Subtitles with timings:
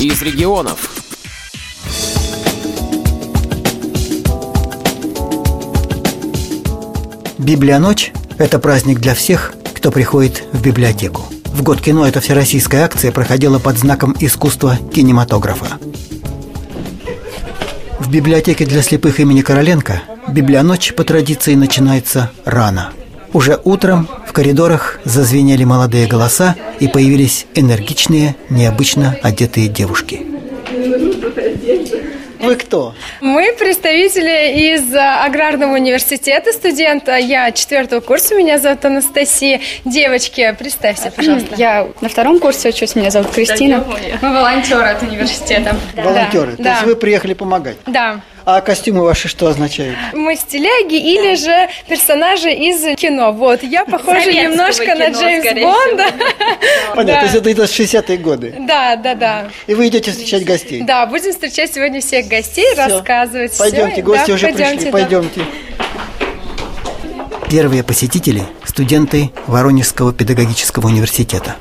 [0.00, 0.90] из регионов.
[7.36, 11.22] Библионочь– это праздник для всех, кто приходит в библиотеку.
[11.46, 15.78] В год кино эта всероссийская акция проходила под знаком искусства кинематографа.
[17.98, 22.92] В библиотеке для слепых имени Короленко библионочь по традиции начинается рано.
[23.32, 24.08] Уже утром
[24.38, 30.24] коридорах зазвенели молодые голоса и появились энергичные, необычно одетые девушки.
[32.38, 32.94] Вы кто?
[33.20, 37.16] Мы представители из а, Аграрного университета, студента.
[37.16, 39.60] Я четвертого курса, меня зовут Анастасия.
[39.84, 41.56] Девочки, представься, пожалуйста.
[41.56, 43.84] Я на втором курсе учусь, меня зовут Кристина.
[44.22, 45.74] Мы волонтеры от университета.
[45.96, 46.54] Волонтеры.
[46.54, 46.70] То Да.
[46.74, 47.76] есть вы приехали помогать.
[47.86, 48.20] Да.
[48.50, 49.94] А костюмы ваши что означают?
[50.14, 53.30] Мы стиляги или же персонажи из кино.
[53.30, 56.06] Вот, я похожа немножко на Джеймс Бонда.
[56.94, 57.18] Понятно, Да.
[57.20, 58.54] то есть это, это 60-е годы.
[58.60, 59.48] Да, да, да.
[59.66, 60.80] И вы идете встречать гостей.
[60.80, 63.54] Да, будем встречать сегодня всех гостей, рассказывать.
[63.58, 64.92] Пойдемте, гости Да, уже пойдемте, пришли, да.
[64.92, 65.40] пойдемте.
[67.50, 71.56] Первые посетители– студенты Воронежского педагогического университета.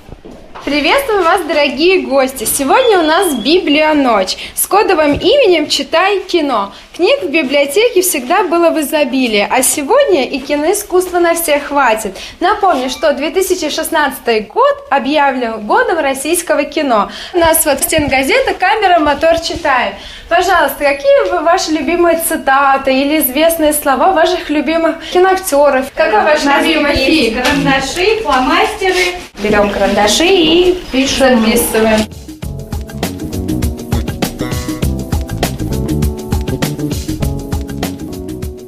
[0.67, 2.43] Приветствую вас, дорогие гости!
[2.43, 6.73] Сегодня у нас Библионочь с кодовым именем «Читай кино».
[6.97, 12.17] Книг в библиотеке всегда было в изобилии, а сегодня и киноискусства на всех хватит.
[12.39, 17.11] Напомню, что 2016 год объявлен годом российского кино.
[17.35, 19.93] У нас вот стенгазета «Камера, мотор, читаем».
[20.27, 25.91] Пожалуйста, какие вы ваши любимые цитаты или известные слова ваших любимых киноактеров?
[25.93, 27.43] Какой ваш любимый фильм?
[27.43, 29.13] Карандаши, фломастеры.
[29.43, 31.45] Берем карандаши и пишем.
[31.45, 32.16] Записываем.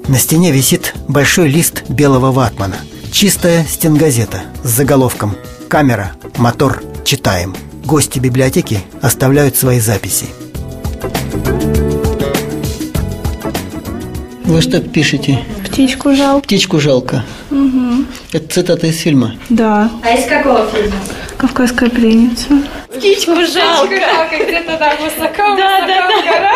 [0.10, 2.78] На стене висит большой лист белого ватмана.
[3.12, 5.36] Чистая стенгазета с заголовком
[5.68, 7.56] «Камера, мотор, читаем».
[7.86, 10.26] Гости библиотеки оставляют свои записи.
[14.46, 15.46] Вы что пишете?
[15.64, 16.42] Птичку жалко.
[16.44, 17.24] Птичку жалко.
[18.34, 19.36] Это цитата из фильма.
[19.50, 19.92] Да.
[20.04, 20.96] А из какого фильма?
[21.38, 22.48] Кавказская пленница.
[22.88, 23.94] Птичку жалко.
[23.94, 26.52] где-то там высоко, да, да, да.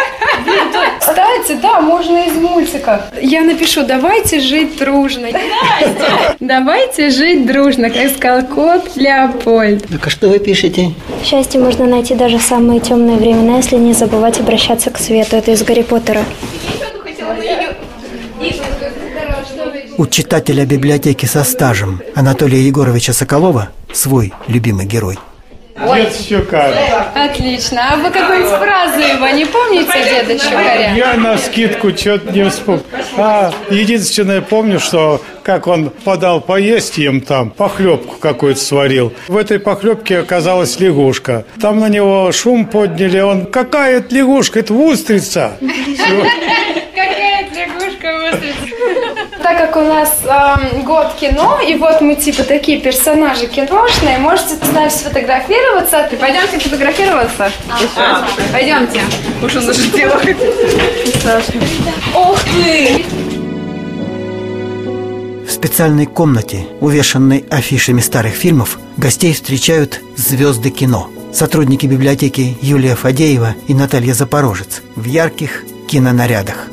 [1.00, 3.06] Кстати, да, можно из мультика.
[3.22, 5.28] Я напишу «Давайте жить дружно».
[6.40, 9.88] Давайте жить дружно, как сказал кот Леопольд.
[9.88, 10.94] Так а что вы пишете?
[11.24, 15.36] Счастье можно найти даже в самые темные времена, если не забывать обращаться к свету.
[15.36, 16.24] Это из Гарри Поттера.
[19.98, 25.20] У читателя библиотеки со стажем Анатолия Егоровича Соколова свой любимый герой.
[25.96, 26.74] Дед Щукарь.
[27.16, 27.90] Отлично.
[27.92, 30.94] А вы какую-нибудь фразу его не помните, деда Щукаря?
[30.96, 32.84] Я на скидку что-то не вспомнил.
[33.18, 39.14] А, единственное, помню, что как он подал поесть им там, похлебку какую-то сварил.
[39.28, 41.46] В этой похлебке оказалась лягушка.
[41.62, 45.58] Там на него шум подняли, он, какая это лягушка, это устрица.
[45.60, 46.63] Какая
[49.74, 54.72] как у нас эм, год кино, и вот мы типа такие персонажи киношные, можете с
[54.72, 56.10] нами сфотографироваться.
[56.20, 57.52] Пойдемте фотографироваться.
[58.52, 59.02] Пойдемте.
[59.42, 60.38] Уж он уже делает.
[62.14, 63.06] Ух ты!
[65.48, 71.10] В специальной комнате, увешанной афишами старых фильмов, гостей встречают звезды кино.
[71.34, 76.73] Сотрудники библиотеки Юлия Фадеева и Наталья Запорожец в ярких кинонарядах.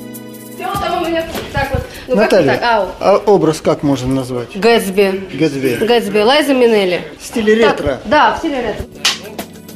[2.10, 2.16] Так.
[2.16, 2.62] Ну, как Наталья, так?
[2.62, 2.88] Ау.
[2.98, 4.56] а образ как можно назвать?
[4.56, 5.28] Гэтсби.
[5.32, 5.76] Гэтсби.
[5.81, 6.19] Гэтсби.
[6.19, 7.04] Лайза Минелли.
[7.21, 8.00] В стиле ретро.
[8.04, 8.84] Да, в стиле ретро.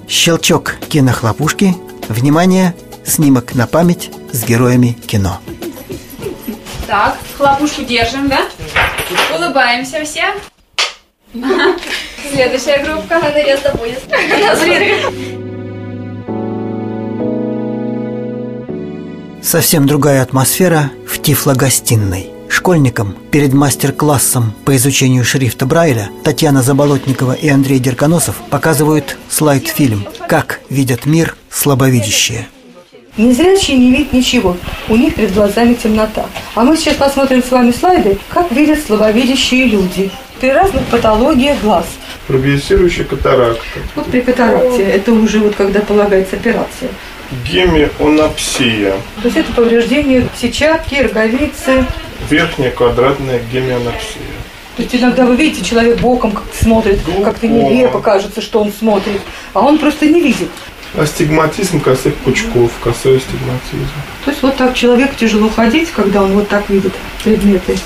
[0.08, 1.76] Щелчок кинохлопушки.
[2.08, 2.74] Внимание!
[3.04, 5.38] Снимок на память с героями кино.
[6.88, 8.40] Так, хлопушку держим, да?
[9.36, 10.24] Улыбаемся все.
[12.32, 13.14] Следующая группа.
[13.14, 14.02] Наконец-то будет.
[19.42, 20.90] Совсем другая атмосфера
[21.24, 22.26] Тифло-гостиной.
[22.50, 30.60] Школьникам перед мастер-классом по изучению шрифта Брайля Татьяна Заболотникова и Андрей Дерконосов показывают слайд-фильм «Как
[30.68, 32.46] видят мир слабовидящие».
[33.16, 34.58] Незрячие не видят ничего,
[34.90, 36.26] у них перед глазами темнота.
[36.54, 40.10] А мы сейчас посмотрим с вами слайды, как видят слабовидящие люди
[40.42, 41.86] при разных патологиях глаз.
[42.26, 43.62] Прогрессирующая катаракта,
[43.94, 46.90] Вот при катаракте, это уже вот когда полагается операция.
[47.50, 48.92] Гемионапсия,
[49.22, 51.84] То есть это повреждение сетчатки, роговицы.
[52.30, 54.22] верхняя квадратная гемионапсия.
[54.76, 59.20] То есть иногда вы видите, человек боком как-то смотрит, как-то нелепо кажется, что он смотрит,
[59.52, 60.48] а он просто не видит.
[60.96, 63.92] Астигматизм косых пучков, косой астигматизм.
[64.24, 66.92] То есть вот так человеку тяжело ходить, когда он вот так видит
[67.22, 67.76] предметы.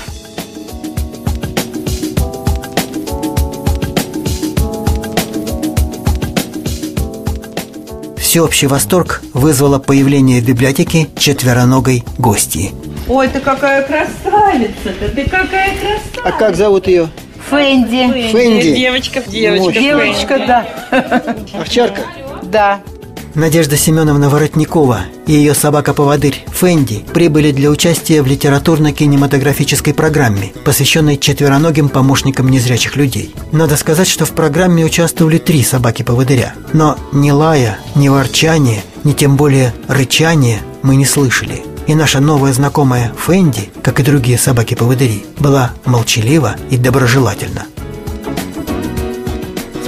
[8.29, 12.69] Всеобщий восторг вызвало появление в библиотеке четвероногой гостьи.
[13.07, 16.21] Ой, ты какая красавица-то, ты какая красавица.
[16.23, 17.09] А как зовут ее?
[17.49, 18.29] Фэнди.
[18.31, 18.75] Фэнди.
[18.75, 19.79] Девочка, девочка.
[19.79, 20.67] Девочка, да.
[21.59, 22.01] Овчарка?
[22.43, 22.81] Да.
[23.39, 31.87] Надежда Семеновна Воротникова и ее собака-поводырь Фэнди прибыли для участия в литературно-кинематографической программе, посвященной четвероногим
[31.87, 33.33] помощникам незрячих людей.
[33.53, 36.53] Надо сказать, что в программе участвовали три собаки-поводыря.
[36.73, 41.63] Но ни лая, ни ворчания, ни тем более рычания мы не слышали.
[41.87, 47.67] И наша новая знакомая Фэнди, как и другие собаки-поводыри, была молчалива и доброжелательна.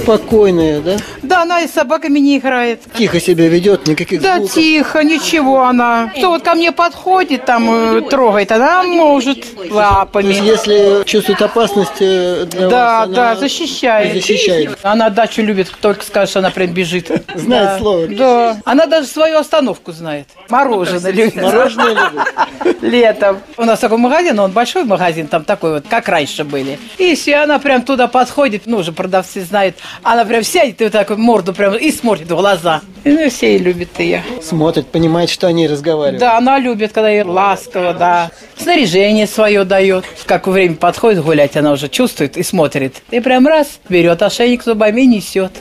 [0.02, 0.96] Спокойная, да?
[1.32, 2.82] Да, она и с собаками не играет.
[2.94, 4.54] Тихо себя ведет, никаких Да звуков.
[4.54, 6.12] тихо, ничего она.
[6.16, 10.32] Кто вот ко мне подходит, там э, трогает, она может То есть, лапами.
[10.34, 14.12] если чувствует опасность э, для Да, вас, да, защищает.
[14.12, 14.78] защищает.
[14.82, 17.08] Она дачу любит, только скажешь, она прям бежит.
[17.34, 17.78] Знает Да.
[17.78, 18.06] слово.
[18.08, 18.56] Да.
[18.66, 20.26] Она даже свою остановку знает.
[20.50, 21.36] Мороженое любит.
[21.36, 22.82] Мороженое любит.
[22.82, 23.40] Летом.
[23.56, 26.78] У нас такой магазин, он большой магазин, там такой вот, как раньше были.
[26.98, 29.76] И все, она прям туда подходит, ну, уже продавцы знают.
[30.02, 32.82] Она прям сядет и вот так вот морду прям и смотрит в глаза.
[33.04, 34.22] И, ну, все и любят ее.
[34.42, 36.20] Смотрит, понимает, что они разговаривают.
[36.20, 38.30] Да, она любит, когда ей ласково, да.
[38.56, 40.04] Снаряжение свое дает.
[40.26, 43.02] Как время подходит гулять, она уже чувствует и смотрит.
[43.10, 45.52] И прям раз, берет ошейник зубами и несет.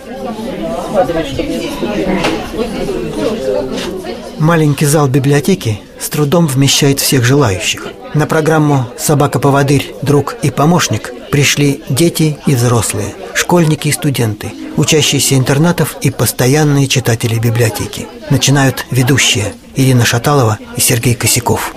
[4.40, 7.88] Маленький зал библиотеки с трудом вмещает всех желающих.
[8.14, 9.96] На программу «Собака-поводырь.
[10.02, 17.40] Друг и помощник» пришли дети и взрослые, школьники и студенты, учащиеся интернатов и постоянные читатели
[17.40, 18.08] библиотеки.
[18.30, 21.74] Начинают ведущие Ирина Шаталова и Сергей Косяков.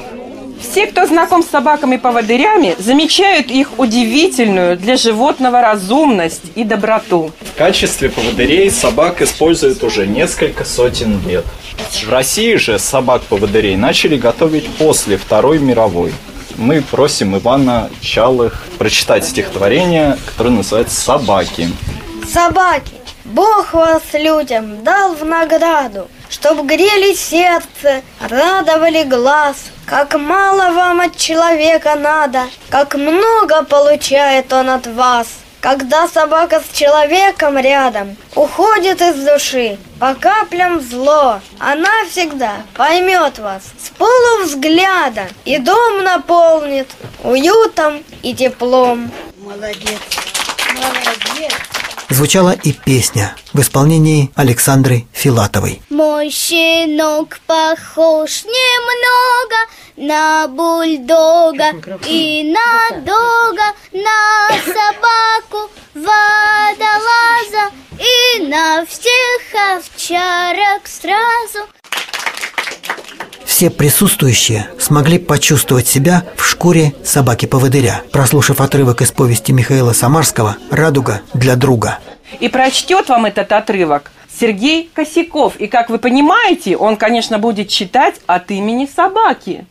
[0.61, 7.31] Все, кто знаком с собаками-поводырями, замечают их удивительную для животного разумность и доброту.
[7.55, 11.45] В качестве поводырей собак используют уже несколько сотен лет.
[11.79, 16.13] В России же собак-поводырей начали готовить после Второй мировой.
[16.57, 21.71] Мы просим Ивана Чалых прочитать стихотворение, которое называется «Собаки».
[22.33, 22.93] Собаки,
[23.25, 29.57] Бог вас людям дал в награду, Чтоб грели сердце, радовали глаз.
[29.87, 35.29] Как мало вам от человека надо, Как много получает он от вас.
[35.65, 43.63] Когда собака с человеком рядом Уходит из души по каплям зло, Она всегда поймет вас
[43.79, 46.89] с полувзгляда И дом наполнит
[47.23, 49.11] уютом и теплом.
[49.39, 50.03] Молодец,
[50.75, 51.74] молодец.
[52.11, 55.83] Звучала и песня в исполнении Александры Филатовой.
[55.91, 59.57] Мой щенок похож немного
[59.97, 61.73] на бульдога
[62.07, 71.74] и на дога, на собаку водолаза и на всех овчарок сразу.
[73.55, 81.21] Все присутствующие смогли почувствовать себя в шкуре собаки-поводыря, прослушав отрывок из повести Михаила Самарского «Радуга
[81.35, 82.01] для друга».
[82.41, 84.11] И прочтет вам этот отрывок
[84.41, 85.55] Сергей Косяков.
[85.61, 89.65] И как вы понимаете, он, конечно, будет читать от имени собаки.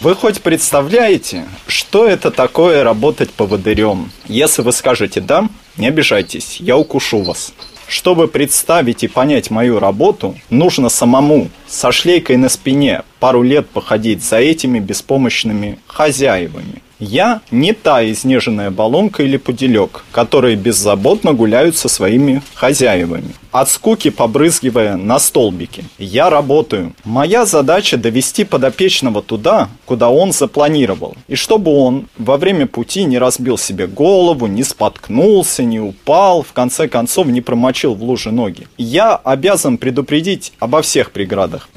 [0.00, 4.10] Вы хоть представляете, что это такое работать поводырем?
[4.28, 5.46] Если вы скажете «да»,
[5.76, 7.52] не обижайтесь, я укушу вас.
[7.88, 14.24] Чтобы представить и понять мою работу, нужно самому со шлейкой на спине пару лет походить
[14.24, 16.82] за этими беспомощными хозяевами.
[16.98, 24.08] Я не та изнеженная баллонка или пуделек, которые беззаботно гуляют со своими хозяевами, от скуки
[24.08, 25.84] побрызгивая на столбики.
[25.98, 26.94] Я работаю.
[27.04, 33.18] Моя задача довести подопечного туда, куда он запланировал, и чтобы он во время пути не
[33.18, 38.68] разбил себе голову, не споткнулся, не упал, в конце концов не промочил в луже ноги.
[38.78, 41.68] Я обязан предупредить обо всех преградах.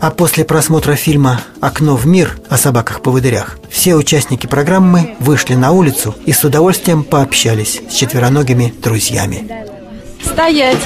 [0.00, 6.14] А после просмотра фильма «Окно в мир» о собаках-поводырях все участники программы вышли на улицу
[6.24, 9.79] и с удовольствием пообщались с четвероногими друзьями.
[10.32, 10.78] Стоять.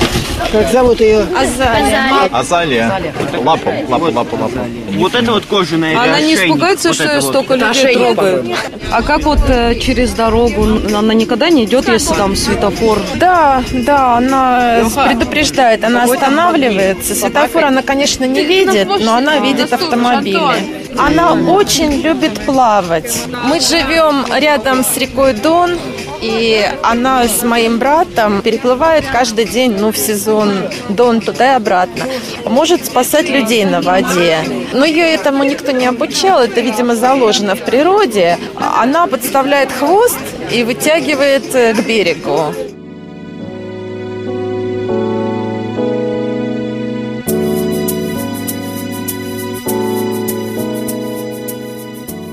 [0.53, 1.27] Как зовут ее?
[1.37, 2.29] Азалия.
[2.33, 3.03] Азалия.
[3.45, 4.59] Лапу, лапу, лапу, лапу.
[4.95, 7.25] Вот это вот кожаная Она не испугается, Вот что вот.
[7.25, 8.57] столько людей трогаю.
[8.91, 10.65] А как вот э, через дорогу?
[10.97, 12.99] Она никогда не идет, если там светофор?
[13.17, 17.15] Да, да, она предупреждает, она останавливается.
[17.15, 20.85] Светофор она, конечно, не видит, но она видит автомобили.
[20.99, 23.27] Она очень любит плавать.
[23.45, 25.77] Мы живем рядом с рекой Дон,
[26.25, 32.07] И она с моим братом переплывает каждый день, ну, в сезон Дон туда и обратно.
[32.47, 34.39] Может спасать людей на воде.
[34.73, 38.39] Но ее этому никто не обучал, это, видимо, заложено в природе.
[38.57, 40.19] Она подставляет хвост
[40.51, 42.55] и вытягивает э, к берегу.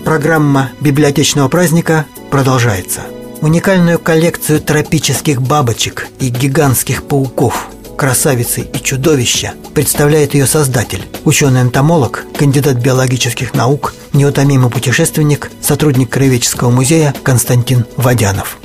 [0.06, 3.02] Программа библиотечного праздника продолжается.
[3.42, 12.78] Уникальную коллекцию тропических бабочек и гигантских пауков, красавицы и чудовища представляет ее создатель, ученый-энтомолог, кандидат
[12.78, 18.60] биологических наук, неутомимый путешественник, сотрудник Краеведческого музея Константин Водянов.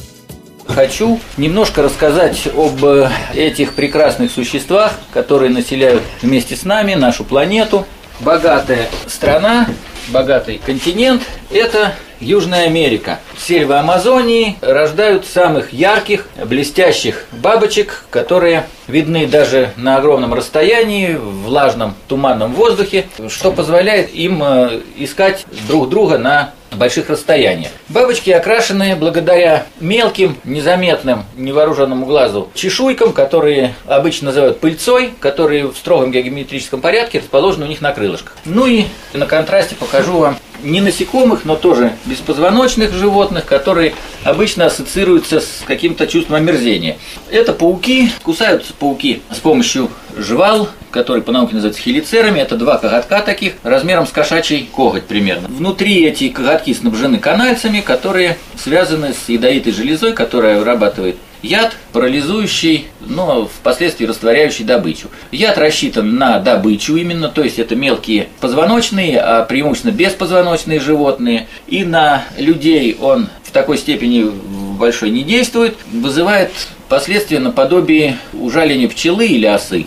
[0.69, 7.87] Хочу немножко рассказать об э, этих прекрасных существах, которые населяют вместе с нами нашу планету.
[8.21, 9.69] Богатая страна,
[10.09, 13.21] богатый континент– это Южная Америка.
[13.39, 21.95] Сельвы Амазонии рождают самых ярких, блестящих бабочек, которые видны даже на огромном расстоянии, в влажном
[22.09, 27.71] туманном воздухе, что позволяет им э, искать друг друга на больших расстояниях.
[27.89, 36.11] Бабочки окрашены благодаря мелким, незаметным, невооруженному глазу чешуйкам, которые обычно называют пыльцой, которые в строгом
[36.11, 38.37] геометрическом порядке расположены у них на крылышках.
[38.45, 43.95] Ну и на контрасте покажу вам не насекомых, но тоже беспозвоночных животных, которые
[44.25, 46.99] обычно ассоциируются с каким-то чувством омерзения.
[47.31, 52.41] Это пауки, кусаются пауки с помощью жвал, которые по науке называются хелицерами.
[52.41, 55.49] Это два коготка таких, размером с кошачий коготь примерно.
[55.49, 61.17] Внутри эти коготки снабжены канальцами, которые связаны с ядовитой железой, которая вырабатывает
[61.47, 65.09] яд, парализующий, но впоследствии растворяющий добычу.
[65.31, 71.47] Яд рассчитан на добычу именно, то есть это мелкие позвоночные, а преимущественно беспозвоночные животные.
[71.67, 74.31] И на людей он в такой степени
[74.79, 76.51] большой не действует, вызывает
[76.89, 79.87] последствия наподобие ужаления пчелы или осы.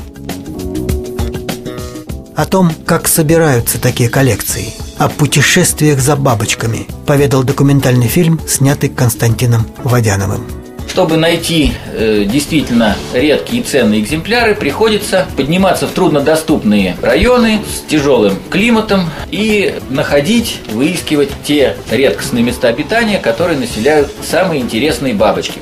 [2.36, 9.68] О том, как собираются такие коллекции, о путешествиях за бабочками, поведал документальный фильм, снятый Константином
[9.84, 10.59] Водяновым.
[10.90, 18.38] Чтобы найти э, действительно редкие и ценные экземпляры, приходится подниматься в труднодоступные районы с тяжелым
[18.50, 25.62] климатом и находить, выискивать те редкостные места обитания, которые населяют самые интересные бабочки.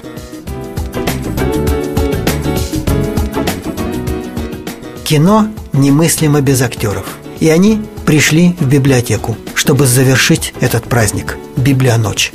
[5.04, 7.18] Кино немыслимо без актеров.
[7.40, 12.32] И они пришли в библиотеку, чтобы завершить этот праздник– Библионочь.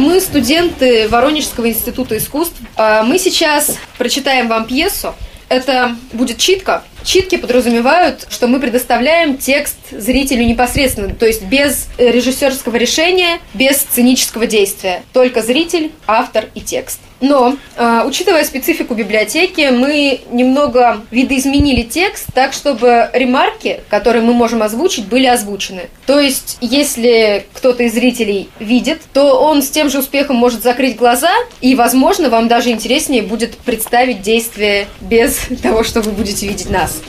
[0.00, 2.56] Мы студенты Воронежского института искусств.
[2.74, 5.14] А, Мы сейчас прочитаем вам пьесу.
[5.50, 6.84] Это будет читка.
[7.04, 14.46] Читки подразумевают, что мы предоставляем текст зрителю непосредственно, то есть без режиссерского решения, без сценического
[14.46, 15.02] действия.
[15.12, 17.00] Только зритель, автор и текст.
[17.20, 24.62] Но, э, учитывая специфику библиотеки, мы немного видоизменили текст так, чтобы ремарки, которые мы можем
[24.62, 25.90] озвучить, были озвучены.
[26.06, 30.96] То есть, если кто-то из зрителей видит, то он с тем же успехом может закрыть
[30.96, 36.70] глаза, и, возможно, вам даже интереснее будет представить действие без того, что вы будете видеть
[36.70, 37.00] нас.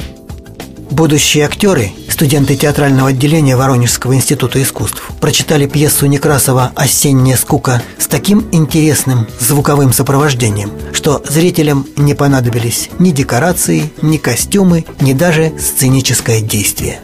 [0.91, 8.45] Будущие актеры, студенты театрального отделения Воронежского института искусств, прочитали пьесу Некрасова «Осенняя скука» с таким
[8.51, 16.99] интересным звуковым сопровождением, что зрителям не понадобились ни декорации, ни костюмы, ни даже сценическое действие.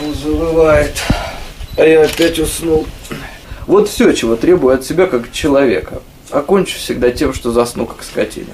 [0.00, 0.96] Ну, завывает.
[1.76, 2.86] А я опять уснул.
[3.66, 6.02] Вот все, чего требую от себя как человека.
[6.30, 8.52] Окончу всегда тем, что засну как скотина.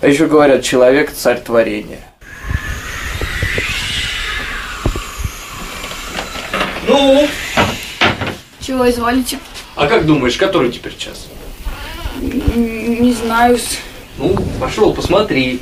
[0.00, 2.00] А еще говорят, человек– царь творения.
[6.86, 7.28] Ну?
[8.60, 9.38] Чего изволите?
[9.74, 11.28] А как думаешь, который теперь час?
[12.20, 13.58] Не знаю.
[14.18, 15.60] Ну, пошел, посмотри.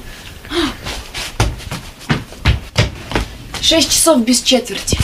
[3.61, 4.99] Шесть часов без четверти.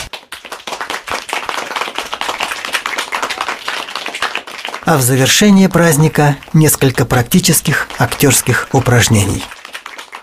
[4.87, 9.43] А в завершение праздника несколько практических актерских упражнений.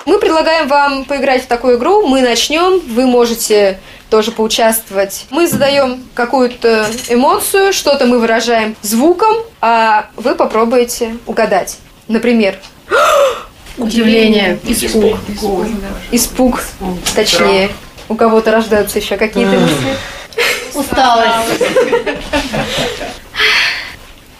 [0.06, 2.06] Мы предлагаем вам поиграть в такую игру.
[2.06, 3.78] Мы начнем, вы можете
[4.08, 5.26] тоже поучаствовать.
[5.28, 11.76] Мы задаем какую-то эмоцию, что-то мы выражаем звуком, а вы попробуете угадать.
[12.08, 12.58] Например,
[13.76, 15.18] удивление, испуг,
[16.10, 16.62] испуг,
[17.14, 17.68] точнее.
[18.08, 19.94] У кого-то рождаются еще какие-то мысли.
[20.72, 21.60] Усталость.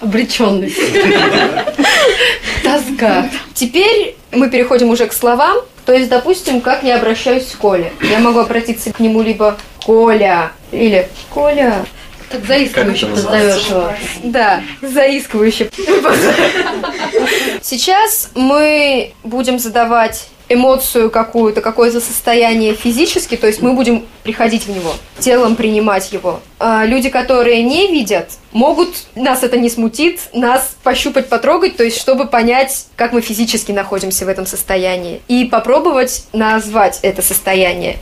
[0.05, 0.77] Обреченность.
[2.63, 3.31] Тоска.
[3.55, 5.57] Теперь мы переходим уже к словам.
[5.87, 7.91] То есть, допустим, как я обращаюсь к Коле.
[8.03, 11.87] Я могу обратиться к нему либо Коля или Коля.
[12.31, 13.93] Так заискивающе позовешь его.
[14.25, 15.71] Да, заискивающе.
[17.63, 24.71] Сейчас мы будем задавать эмоцию какую-то, какое-то состояние физически, то есть мы будем приходить в
[24.71, 26.41] него, телом принимать его.
[26.59, 31.99] А люди, которые не видят, могут, нас это не смутит, нас пощупать, потрогать, то есть
[31.99, 37.99] чтобы понять, как мы физически находимся в этом состоянии, и попробовать назвать это состояние.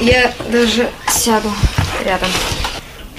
[0.00, 1.50] Я даже сяду
[2.04, 2.28] рядом.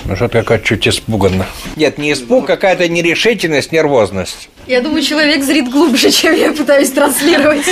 [0.05, 1.47] Ну что-то какая чуть испуганно.
[1.75, 4.49] Нет, не испуг, какая-то нерешительность, нервозность.
[4.67, 7.65] Я думаю, человек зрит глубже, чем я пытаюсь транслировать.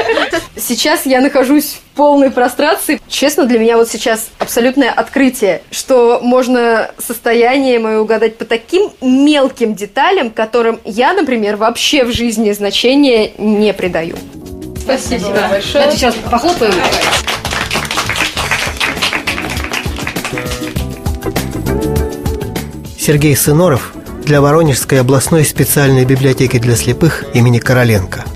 [0.56, 3.00] Сейчас я нахожусь в полной прострации.
[3.08, 9.74] Честно, для меня вот сейчас абсолютное открытие, что можно состояние мое угадать по таким мелким
[9.74, 14.16] деталям, которым я, например, вообще в жизни значения не придаю.
[14.80, 15.72] Спасибо большое.
[15.74, 16.74] Давайте сейчас похлопаем.
[23.00, 23.94] Сергей Сыноров
[24.26, 28.26] для Воронежской областной специальной библиотеки для слепых имени Короленко.